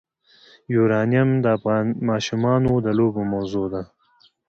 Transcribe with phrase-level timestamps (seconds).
[0.73, 3.81] یورانیم د افغان ماشومانو د لوبو موضوع ده.